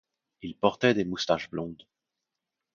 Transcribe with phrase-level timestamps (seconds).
[0.41, 1.83] Il portait des moustaches blondes.